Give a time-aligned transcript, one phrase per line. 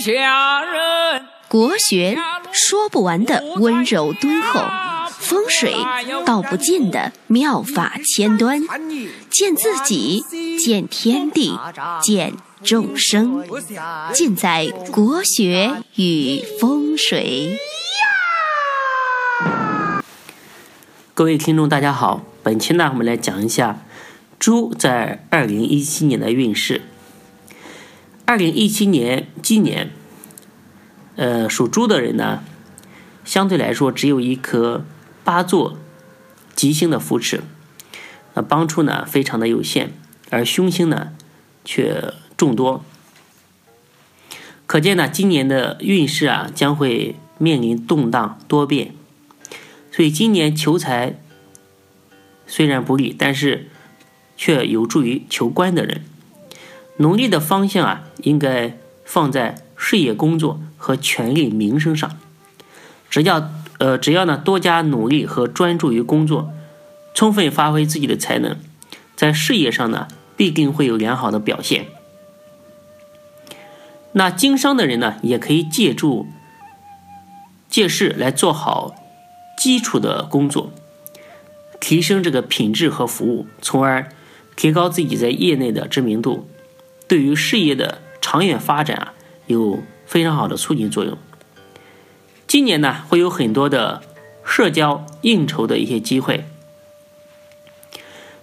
[0.00, 1.26] 下人。
[1.46, 2.16] 国学
[2.52, 4.60] 说不完的温柔敦厚，
[5.10, 5.74] 风水
[6.24, 8.62] 道不尽的妙法千端，
[9.28, 10.24] 见自己，
[10.58, 11.58] 见天地，
[12.00, 13.44] 见众生，
[14.12, 17.58] 尽在国学与风水。
[21.12, 23.80] 各位听众，大家好，本期呢，我们来讲一下
[24.38, 26.82] 猪在二零一七年的运势。
[28.30, 29.90] 二零一七年今年，
[31.16, 32.44] 呃，属猪的人呢，
[33.24, 34.84] 相对来说只有一颗
[35.24, 35.76] 八座
[36.54, 37.42] 吉星的扶持，
[38.34, 39.92] 那帮助呢非常的有限，
[40.30, 41.12] 而凶星呢
[41.64, 42.84] 却众多，
[44.64, 48.94] 可见呢今年的运势啊将会面临动荡多变。
[49.90, 51.20] 所以今年求财
[52.46, 53.68] 虽然不利，但是
[54.36, 56.04] 却有助于求官的人。
[57.00, 62.18] 努力的方向啊，应该放在事业工作和权力名声上。
[63.08, 66.52] 只要呃，只要呢多加努力和专注于工作，
[67.14, 68.58] 充分发挥自己的才能，
[69.16, 71.86] 在事业上呢必定会有良好的表现。
[74.12, 76.26] 那经商的人呢，也可以借助
[77.68, 78.94] 借势来做好。
[79.56, 80.72] 基础的工作，
[81.78, 84.08] 提升这个品质和服务，从而
[84.56, 86.48] 提高自己在业内的知名度，
[87.10, 89.14] 对于事业的长远发展啊
[89.48, 91.18] 有非常好的促进作用。
[92.46, 94.00] 今年呢会有很多的
[94.44, 96.44] 社交应酬的一些机会，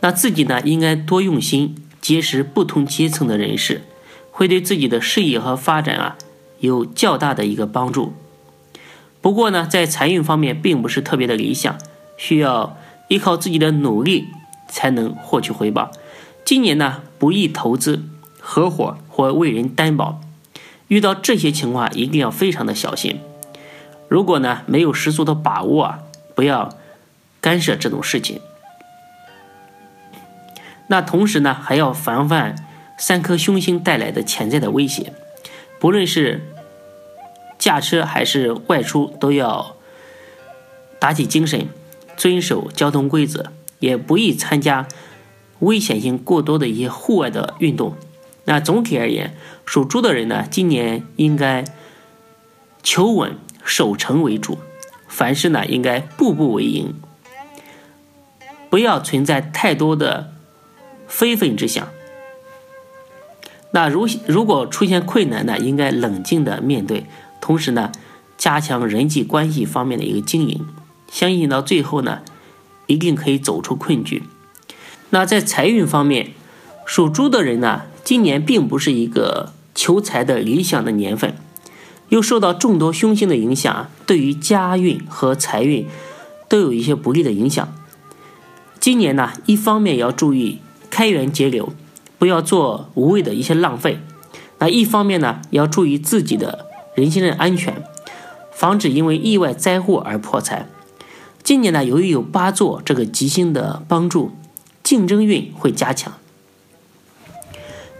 [0.00, 3.82] 那自己呢应该多用心结识不同阶层的人士，
[4.30, 6.16] 会对自己的事业和发展啊
[6.60, 8.14] 有较大的一个帮助。
[9.20, 11.76] 不过呢，在财运方面并不是特别的理想，
[12.16, 12.78] 需要
[13.08, 14.28] 依靠自己的努力
[14.70, 15.90] 才能获取回报。
[16.46, 18.04] 今年呢，不宜投资、
[18.46, 20.20] 合伙或为人担保，
[20.88, 23.18] 遇到这些情况一定要非常的小心。
[24.08, 26.00] 如果呢没有十足的把握啊，
[26.34, 26.76] 不要
[27.40, 28.40] 干涉这种事情。
[30.88, 32.54] 那同时呢，还要防范
[32.98, 35.14] 三颗凶星带来的潜在的威胁，
[35.80, 36.42] 不论是。
[37.56, 39.76] 驾车还是外出都要
[40.98, 41.68] 打起精神，
[42.14, 44.86] 遵守交通规则，也不宜参加
[45.60, 47.96] 危险性过多的一些户外的运动。
[48.46, 49.34] 那总体而言，
[49.64, 51.64] 属猪的人呢，今年应该
[52.82, 54.58] 求稳守成为主，
[55.08, 56.94] 凡事呢应该步步为营，
[58.68, 60.32] 不要存在太多的
[61.06, 61.88] 非分之想。
[63.70, 67.06] 那如如果出现困难呢，应该冷静的面对。
[67.40, 67.90] 同时呢，
[68.38, 70.66] 加强人际关系方面的一个经营，
[71.10, 72.22] 相信到最后呢，
[72.86, 74.22] 一定可以走出困局。
[75.10, 76.30] 那在财运方面，
[76.84, 81.34] 属猪的人呢，今年并不是一个求财的理想的年份，
[82.10, 85.86] 又受到众多凶星的影响，对于家运和财运
[86.48, 87.74] 都有一些不利的影响。
[88.78, 90.58] 今年呢，一方面要注意
[90.90, 91.72] 开源节流，
[92.18, 93.98] 不要做无谓的一些浪费；
[94.58, 96.66] 那一方面呢，要注意自己的。
[96.94, 97.82] 人身的安全，
[98.52, 100.68] 防止因为意外灾祸而破财。
[101.42, 104.30] 今年呢，由于有八座这个吉星的帮助，
[104.84, 106.12] 竞争运会加强。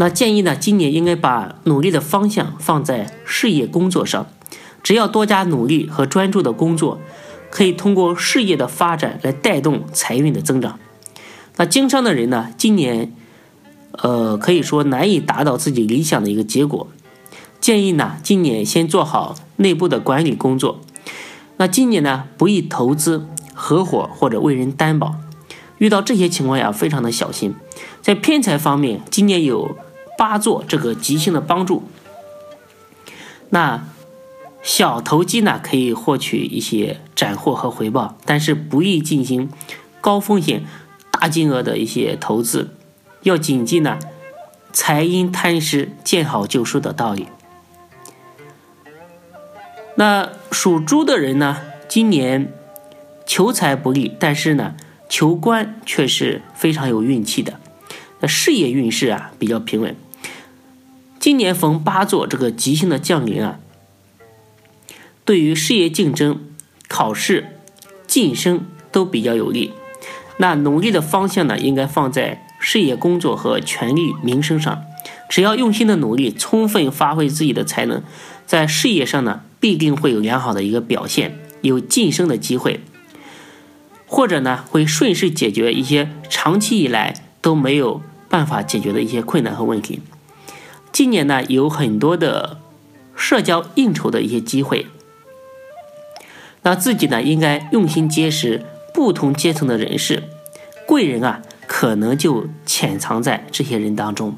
[0.00, 4.26] 那建议呢，今年应该把努力的方向放在事业工作上，
[4.82, 6.98] 只要多加努力和专注的工作，
[7.50, 10.78] 可以通过事业的发展来带动财运的增长。
[11.56, 13.12] 那经商的人呢，今年，
[13.90, 16.88] 呃，可以说难以达到自己理想的一个结果。
[17.60, 20.80] 建议呢，今年先做好内部的管理工作。
[21.58, 25.16] 那今年呢，不宜投资、合伙或者为人担保。
[25.76, 27.54] 遇到这些情况呀，非常的小心。
[28.00, 29.76] 在偏财方面，今年有
[30.20, 31.84] 八座这个吉星的帮助。
[33.48, 33.88] 那
[34.62, 39.50] 小投机呢，可以获取一些斩获和回报，但是不宜进行
[40.02, 40.62] 高风险、
[41.10, 42.76] 大金额的一些投资。
[43.22, 43.98] 要谨记呢，
[44.74, 47.26] 财因贪失，见好就收的道理。
[49.94, 51.56] 那属猪的人呢，
[51.88, 52.52] 今年
[53.24, 54.74] 求财不利，但是呢，
[55.08, 57.58] 求官却是非常有运气的。
[58.20, 59.96] 那事业运势啊比较平稳。
[61.20, 63.60] 今年逢八座这个吉星的降临啊，
[65.24, 66.40] 对于事业竞争、
[66.88, 67.58] 考试、
[68.08, 69.72] 晋升都比较有利。
[70.38, 74.82] 那努力的方向呢，应该放在事业工作和权力名声上。
[75.28, 78.02] 只要用心的努力，充分发挥自己的才能，
[78.44, 79.42] 在事业上呢。
[79.60, 82.80] 必定会有良好的一个表现，有晋升的机会，
[84.06, 87.12] 或者呢会顺势解决一些长期以来
[87.42, 88.00] 都没有
[88.30, 90.00] 办法解决的一些困难和问题。
[90.92, 92.58] 今年呢有很多的
[93.14, 94.86] 社交应酬的一些机会。
[96.62, 100.24] 那自己呢，应该用心结识不同阶层的人士，
[100.86, 104.36] 贵人啊，可能就潜藏在这些人当中，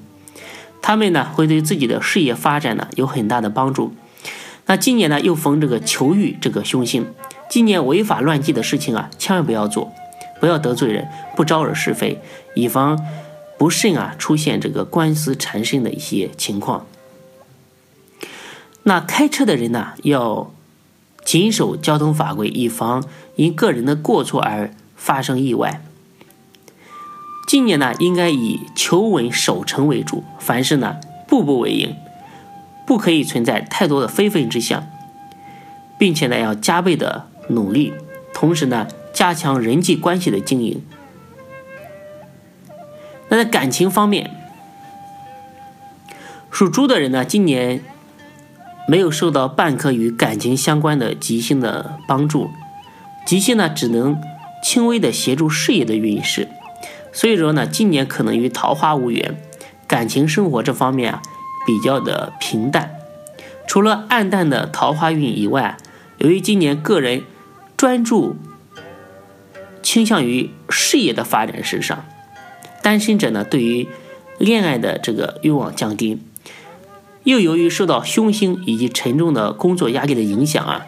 [0.80, 3.92] 他们呢，会对自己的事业发展呢有很大的帮助。
[4.66, 7.06] 那今年呢，又逢这个求欲这个凶星，
[7.50, 9.92] 今年违法乱纪的事情啊，千万不要做，
[10.38, 12.20] 不要得罪人，不招惹是非，
[12.54, 12.96] 以防
[13.62, 16.84] 不慎啊出现这个官司缠身的一些情况。
[18.82, 20.52] 那开车的人呢，要。
[21.24, 23.04] 谨守交通法规，以防
[23.36, 25.80] 因个人的过错而发生意外。
[27.46, 30.96] 今年呢，应该以求稳守成为主，凡事呢
[31.28, 31.94] 步步为营，
[32.84, 34.84] 不可以存在太多的非分之想，
[35.96, 37.94] 并且呢要加倍的努力，
[38.34, 40.82] 同时呢加强人际关系的经营。
[43.42, 44.30] 在感情方面，
[46.48, 47.82] 属猪的人呢，今年。
[48.88, 52.50] 没有受到半颗与感情相关的吉星的帮助，
[53.24, 54.20] 吉星呢只能
[54.60, 56.48] 轻微的协助事业的运势，
[57.12, 59.36] 所以说呢，今年可能与桃花无缘，
[59.86, 61.22] 感情生活这方面啊
[61.64, 62.96] 比较的平淡。
[63.68, 65.76] 除了暗淡的桃花运以外，
[66.18, 67.22] 由于今年个人
[67.76, 68.36] 专注
[69.80, 72.04] 倾向于事业的发展事上，
[72.82, 73.88] 单身者呢对于
[74.38, 76.20] 恋爱的这个欲望降低。
[77.24, 80.86] 又由于受到凶星以及沉重的工作压力的影响啊，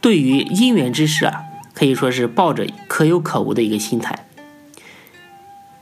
[0.00, 1.44] 对于姻缘之事啊，
[1.74, 4.26] 可以说是抱着可有可无的一个心态。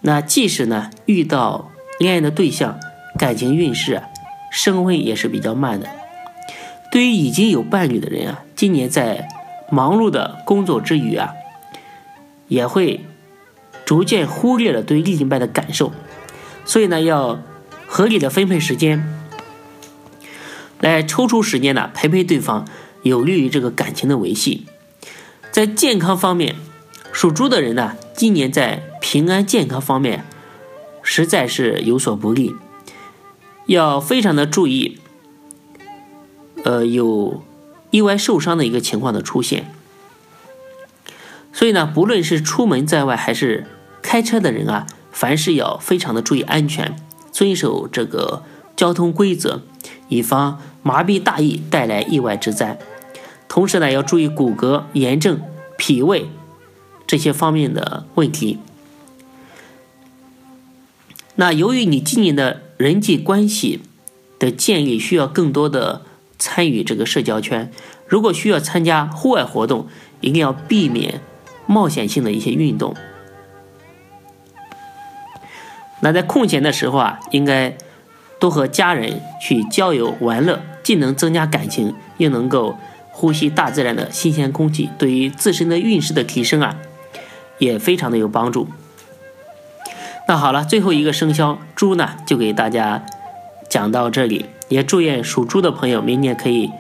[0.02, 2.78] 那即使呢遇到恋爱的对象，
[3.18, 4.04] 感情运势啊
[4.52, 5.88] 升温也是比较慢的。
[6.92, 9.26] 对于已经有伴侣的人啊，今年在
[9.70, 11.32] 忙碌的工作之余啊，
[12.48, 13.06] 也会
[13.88, 15.94] 逐渐忽略了对另一半的感受，
[16.66, 17.40] 所以呢要。
[17.90, 19.02] 合理的分配时间，
[20.78, 22.66] 来抽出时间呢陪陪对方，
[23.02, 24.66] 有利于这个感情的维系。
[25.50, 26.56] 在健康方面，
[27.12, 30.26] 属猪的人呢，今年在平安健康方面
[31.02, 32.54] 实在是有所不利，
[33.64, 34.98] 要非常的注意，
[36.62, 37.42] 呃，有
[37.90, 39.72] 意外受伤的一个情况的出现。
[41.54, 43.66] 所以呢，不论是出门在外还是
[44.08, 46.96] 开车的人啊，凡事要非常的注意安全。
[47.30, 48.42] 遵守这个
[48.74, 49.60] 交通规则，
[50.08, 52.78] 以防麻痹大意带来意外之灾。
[53.48, 55.42] 同时呢，要注意骨骼、炎症、
[55.76, 56.30] 脾胃
[57.06, 58.56] 这些方面的问题。
[61.34, 63.82] 那由于你今年的人际关系
[64.38, 66.00] 的建立需要更多的
[66.38, 67.70] 参与这个社交圈，
[68.06, 69.86] 如果需要参加户外活动，
[70.22, 71.20] 一定要避免
[71.66, 72.96] 冒险性的一些运动。
[76.00, 77.76] 那在空闲的时候啊，应该
[78.38, 82.76] 多和家人去郊游玩乐，既能增加感情，又能够
[83.10, 86.76] 呼吸大自然的新鲜空气，对于自身的运势的提升啊，
[87.58, 88.68] 也非常的有帮助。
[90.28, 93.04] 那好了，最后一个生肖猪呢，就给大家
[93.68, 96.70] 讲到这里，也祝愿属猪的朋友明年可以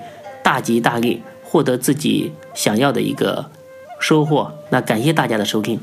[0.44, 3.50] 大吉大利，获得自己想要的一个
[3.98, 4.52] 收获。
[4.70, 5.80] 那感谢大家的收听。